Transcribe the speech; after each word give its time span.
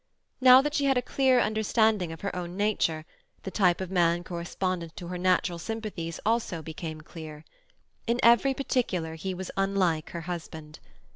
Now 0.41 0.63
that 0.63 0.73
she 0.73 0.85
had 0.85 0.97
a 0.97 1.01
clearer 1.03 1.39
understanding 1.43 2.11
of 2.11 2.21
her 2.21 2.35
own 2.35 2.57
nature, 2.57 3.05
the 3.43 3.51
type 3.51 3.79
of 3.79 3.91
man 3.91 4.23
correspondent 4.23 4.97
to 4.97 5.09
her 5.09 5.17
natural 5.19 5.59
sympathies 5.59 6.19
also 6.25 6.63
became 6.63 7.01
clear. 7.01 7.45
In 8.07 8.19
every 8.23 8.55
particular 8.55 9.13
he 9.13 9.35
was 9.35 9.51
unlike 9.55 10.09
her 10.09 10.21
husband. 10.21 10.79